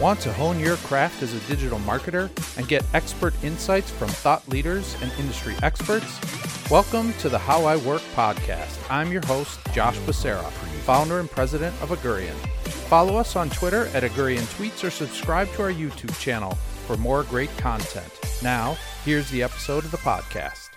[0.00, 4.48] Want to hone your craft as a digital marketer and get expert insights from thought
[4.48, 6.18] leaders and industry experts?
[6.70, 8.78] Welcome to the How I Work podcast.
[8.88, 10.50] I'm your host, Josh Becerra,
[10.86, 12.34] founder and president of Augurian.
[12.88, 16.52] Follow us on Twitter at Augurian Tweets or subscribe to our YouTube channel
[16.86, 18.10] for more great content.
[18.42, 20.69] Now, here's the episode of the podcast.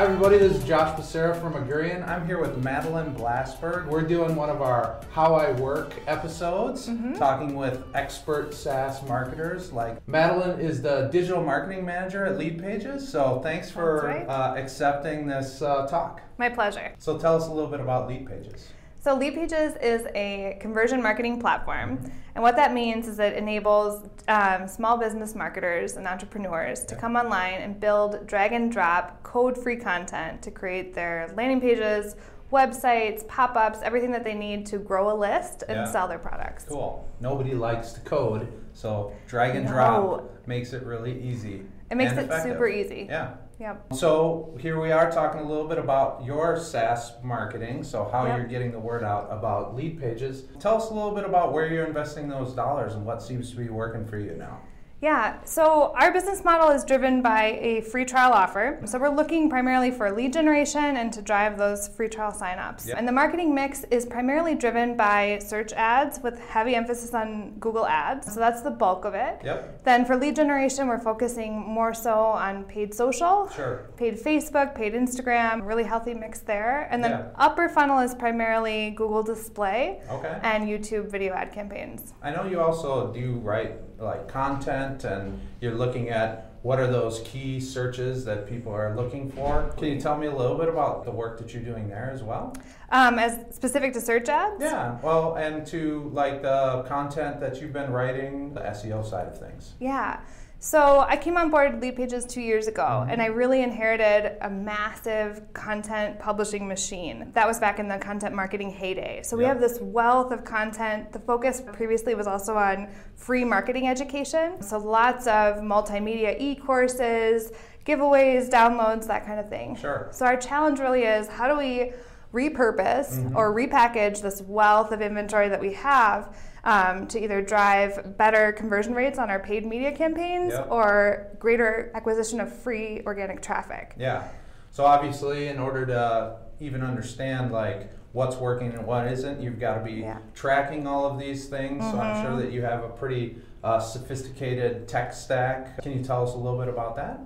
[0.00, 0.38] Hi, everybody.
[0.38, 2.08] This is Josh Becerra from Augurian.
[2.08, 3.86] I'm here with Madeline Blasberg.
[3.86, 7.16] We're doing one of our How I Work episodes, Mm-hmm.
[7.18, 9.74] talking with expert SaaS marketers.
[9.74, 13.02] Like Madeline is the digital marketing manager at Leadpages.
[13.02, 14.26] So thanks for right.
[14.26, 16.22] uh, accepting this uh, talk.
[16.38, 16.94] My pleasure.
[16.98, 18.68] So tell us a little bit about Leadpages.
[19.02, 21.98] So, Leadpages is a conversion marketing platform,
[22.34, 27.16] and what that means is it enables um, small business marketers and entrepreneurs to come
[27.16, 32.14] online and build drag and drop code free content to create their landing pages,
[32.52, 35.84] websites, pop ups, everything that they need to grow a list and Yeah.
[35.90, 36.66] sell their products.
[36.68, 37.08] Cool.
[37.20, 39.70] Nobody likes to code, so drag and No.
[39.72, 41.64] drop makes it really easy.
[41.90, 42.52] It makes it effective.
[42.52, 43.06] super easy.
[43.08, 43.30] Yeah.
[43.60, 43.92] Yep.
[43.92, 48.38] So here we are talking a little bit about your SaaS marketing, so how Yep.
[48.38, 50.58] you're getting the word out about Leadpages.
[50.58, 53.58] Tell us a little bit about where you're investing those dollars and what seems to
[53.58, 54.60] be working for you now.
[55.00, 58.80] Yeah, so our business model is driven by a free trial offer.
[58.84, 62.86] So we're looking primarily for lead generation and to drive those free trial signups.
[62.86, 62.98] Yep.
[62.98, 67.86] And the marketing mix is primarily driven by search ads with heavy emphasis on Google
[67.86, 68.34] Ads.
[68.34, 69.40] So that's the bulk of it.
[69.42, 69.84] Yep.
[69.84, 73.86] Then for lead generation, we're focusing more so on paid social, Sure.
[73.96, 76.88] paid Facebook, paid Instagram, really healthy mix there.
[76.90, 77.22] And then Yeah.
[77.36, 80.38] upper funnel is primarily Google display Okay.
[80.42, 82.12] and YouTube video ad campaigns.
[82.22, 87.20] I know you also do write like content and you're looking at what are those
[87.20, 89.72] key searches that people are looking for.
[89.78, 92.22] Can you tell me a little bit about the work that you're doing there as
[92.22, 92.54] well?
[92.90, 94.60] Um, as specific to search ads?
[94.60, 99.38] Yeah, well, and to like the content that you've been writing, the SEO side of
[99.38, 99.72] things.
[99.80, 100.20] Yeah.
[100.62, 103.10] So I came on board Leadpages two years ago, Mm-hmm.
[103.10, 107.30] and I really inherited a massive content publishing machine.
[107.32, 109.22] That was back in the content marketing heyday.
[109.22, 111.12] So we have this wealth of content.
[111.12, 114.60] The focus previously was also on free marketing education.
[114.62, 117.52] So lots of multimedia e-courses,
[117.86, 119.76] giveaways, downloads, that kind of thing.
[119.76, 120.08] Sure.
[120.12, 121.92] So our challenge really is how do we
[122.32, 123.36] repurpose Mm-hmm.
[123.36, 128.94] or repackage this wealth of inventory that we have um, to either drive better conversion
[128.94, 130.68] rates on our paid media campaigns Yep.
[130.70, 133.94] or greater acquisition of free organic traffic.
[133.98, 134.28] Yeah.
[134.70, 139.76] So obviously, in order to even understand like what's working and what isn't, you've got
[139.76, 140.18] to be Yeah.
[140.34, 141.82] tracking all of these things.
[141.90, 145.82] So I'm sure that you have a pretty uh, sophisticated tech stack.
[145.82, 147.20] Can you tell us a little bit about that?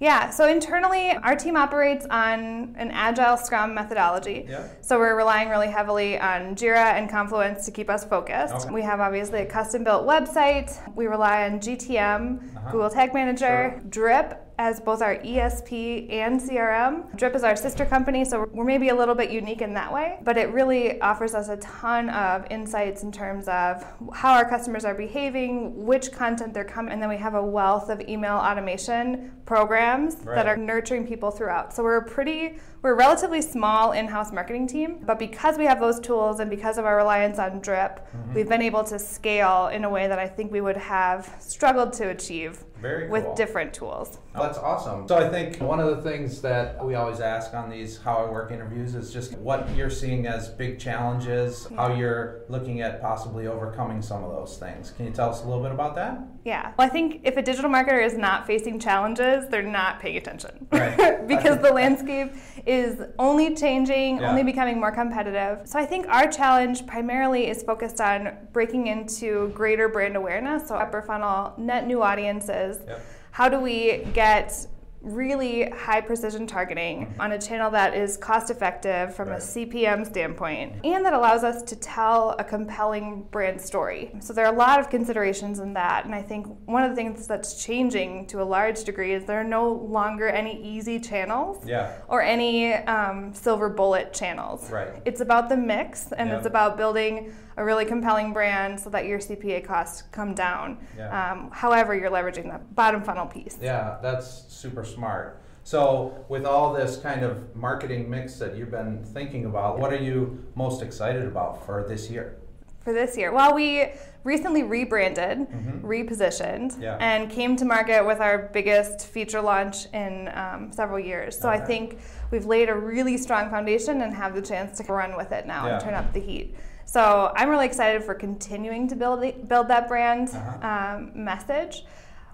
[0.00, 4.46] Yeah, so internally, our team operates on an agile scrum methodology.
[4.48, 4.68] Yeah.
[4.80, 8.54] So we're relying really heavily on Jira and Confluence to keep us focused.
[8.66, 8.74] Okay.
[8.74, 10.70] We have obviously a custom built website.
[10.94, 12.70] We rely on GTM, Uh-huh.
[12.70, 17.16] Google Tag Manager, Drip as both our ESP and CRM.
[17.16, 20.18] Drip is our sister company, so we're maybe a little bit unique in that way,
[20.24, 24.84] but it really offers us a ton of insights in terms of how our customers
[24.84, 29.30] are behaving, which content they're coming, and then we have a wealth of email automation
[29.46, 30.34] programs Right.
[30.34, 31.72] that are nurturing people throughout.
[31.72, 35.78] So we're a pretty, we're a relatively small in-house marketing team, but because we have
[35.78, 38.34] those tools and because of our reliance on Drip, Mm-hmm.
[38.34, 41.92] we've been able to scale in a way that I think we would have struggled
[41.94, 43.34] to achieve Very with cool.
[43.34, 44.18] different tools.
[44.34, 45.08] Oh, that's awesome.
[45.08, 48.30] So I think one of the things that we always ask on these how I
[48.30, 53.46] work interviews is just what you're seeing as big challenges, how you're looking at possibly
[53.48, 54.92] overcoming some of those things.
[54.92, 56.20] Can you tell us a little bit about that?
[56.44, 56.72] Yeah.
[56.78, 60.66] Well, I think if a digital marketer is not facing challenges, they're not paying attention.
[60.70, 61.26] Right.
[61.28, 62.32] because the landscape
[62.64, 64.30] is only changing, Yeah.
[64.30, 65.66] only becoming more competitive.
[65.66, 70.76] So I think our challenge primarily is focused on breaking into greater brand awareness, so
[70.76, 72.67] upper funnel, net new audiences.
[72.76, 73.00] Yep.
[73.30, 74.66] How do we get
[75.00, 79.38] really high precision targeting on a channel that is cost effective from Right.
[79.38, 84.10] a CPM standpoint and that allows us to tell a compelling brand story.
[84.20, 86.96] So there are a lot of considerations in that and I think one of the
[86.96, 91.64] things that's changing to a large degree is there are no longer any easy channels
[91.64, 91.92] Yeah.
[92.08, 94.70] or any um, silver bullet channels.
[94.70, 95.00] Right.
[95.04, 99.18] It's about the mix and it's about building a really compelling brand so that your
[99.18, 100.78] CPA costs come down.
[100.96, 101.32] Yeah.
[101.32, 103.58] Um, however, you're leveraging that bottom funnel piece.
[103.60, 105.40] Yeah, that's super smart.
[105.64, 110.02] So, with all this kind of marketing mix that you've been thinking about, what are
[110.02, 112.36] you most excited about for this year?
[112.80, 113.30] for this year?
[113.32, 113.90] Well, we
[114.24, 115.82] recently rebranded, Mhm.
[115.82, 116.96] repositioned, Yeah.
[117.00, 121.38] and came to market with our biggest feature launch in um, several years.
[121.38, 121.98] So I think
[122.30, 125.66] we've laid a really strong foundation and have the chance to run with it now
[125.66, 125.72] Yeah.
[125.74, 126.56] and turn up the heat.
[126.86, 130.66] So I'm really excited for continuing to build build that brand Uh-huh.
[130.96, 131.84] um, message.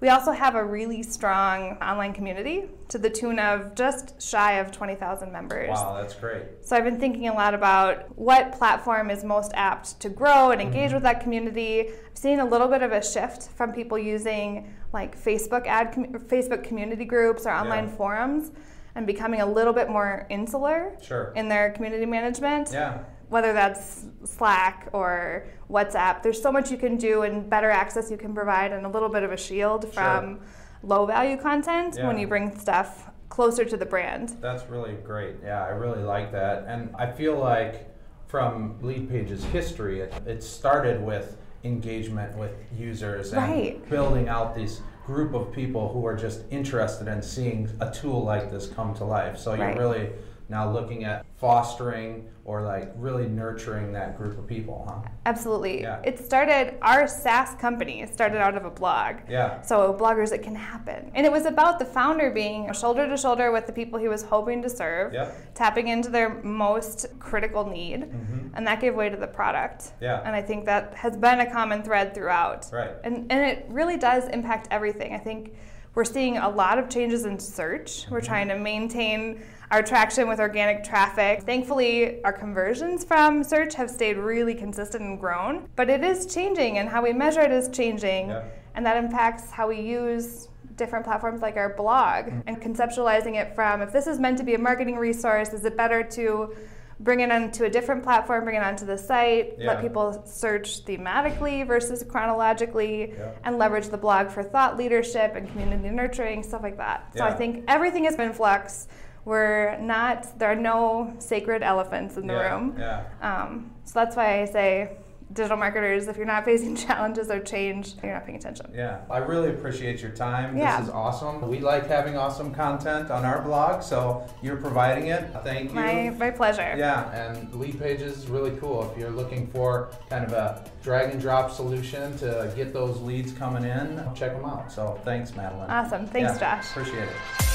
[0.00, 4.70] We also have a really strong online community to the tune of just shy of
[4.70, 5.70] 20,000 members.
[5.70, 6.42] Wow, that's great.
[6.60, 10.60] So I've been thinking a lot about what platform is most apt to grow and
[10.60, 10.94] engage Mm-hmm.
[10.94, 11.88] with that community.
[11.88, 16.06] I've seen a little bit of a shift from people using like Facebook ad com-
[16.14, 17.96] Facebook community groups or online Yeah.
[17.96, 18.52] forums
[18.94, 21.32] and becoming a little bit more insular Sure.
[21.34, 22.70] in their community management.
[22.72, 22.98] Yeah.
[23.28, 28.16] Whether that's Slack or WhatsApp, there's so much you can do and better access you
[28.16, 30.40] can provide and a little bit of a shield from
[30.82, 34.36] low value content when you bring stuff closer to the brand.
[34.40, 35.36] That's really great.
[35.44, 36.64] Yeah, I really like that.
[36.66, 37.88] And I feel like
[38.26, 43.90] from Lead Page's history, it, it started with engagement with users and Right.
[43.90, 48.50] building out these group of people who are just interested in seeing a tool like
[48.50, 49.38] this come to life.
[49.38, 50.10] So you're really
[50.48, 55.06] now looking at fostering or like really nurturing that group of people, huh?
[55.26, 55.82] Absolutely.
[55.82, 56.00] Yeah.
[56.02, 59.16] It started, our SaaS company started out of a blog.
[59.28, 59.60] Yeah.
[59.60, 61.10] So, bloggers, it can happen.
[61.14, 64.22] And it was about the founder being shoulder to shoulder with the people he was
[64.22, 65.54] hoping to serve, Yep.
[65.54, 68.50] tapping into their most critical need, Mhm.
[68.54, 69.92] and that gave way to the product.
[70.00, 70.22] Yeah.
[70.24, 72.66] And I think that has been a common thread throughout.
[72.72, 72.92] Right.
[73.04, 75.12] And, and it really does impact everything.
[75.14, 75.52] I think
[75.94, 78.06] we're seeing a lot of changes in search.
[78.10, 81.42] We're trying to maintain our traction with organic traffic.
[81.42, 86.78] Thankfully, our conversions from search have stayed really consistent and grown, but it is changing,
[86.78, 88.44] and how we measure it is changing, Yeah.
[88.74, 92.40] and that impacts how we use different platforms like our blog Mm-hmm.
[92.46, 95.76] and conceptualizing it from if this is meant to be a marketing resource, is it
[95.76, 96.54] better to
[97.00, 99.68] bring it onto a different platform, bring it onto the site, Yeah.
[99.68, 103.30] let people search thematically versus chronologically, Yeah.
[103.44, 107.04] and leverage the blog for thought leadership and community nurturing, stuff like that.
[107.16, 108.88] So I think everything is in flux.
[109.24, 112.76] We're not, there are no sacred elephants in the room.
[113.22, 114.96] Um, so that's why I say,
[115.32, 118.70] digital marketers, if you're not facing challenges or change, you're not paying attention.
[118.74, 120.56] Yeah, I really appreciate your time.
[120.56, 120.78] Yeah.
[120.78, 121.46] This is awesome.
[121.48, 125.30] We like having awesome content on our blog, so you're providing it.
[125.44, 125.76] Thank you.
[125.76, 126.74] My, my pleasure.
[126.76, 128.90] Yeah, and Leadpages is really cool.
[128.90, 133.32] If you're looking for kind of a drag and drop solution to get those leads
[133.32, 134.70] coming in, check them out.
[134.72, 135.70] So thanks, Madeline.
[135.70, 136.06] Awesome.
[136.06, 136.70] Thanks, Yeah, Josh.
[136.70, 137.47] Appreciate it.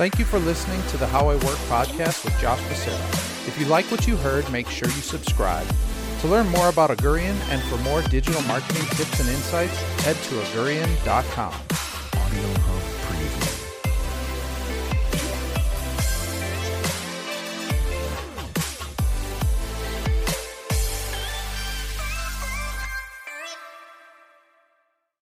[0.00, 3.46] Thank you for listening to the How I Work podcast with Josh Becerra.
[3.46, 5.66] If you like what you heard, make sure you subscribe.
[6.20, 10.40] To learn more about Augurian and for more digital marketing tips and insights, head to
[10.40, 11.52] augurian.com.
[11.52, 13.59] Audio Hub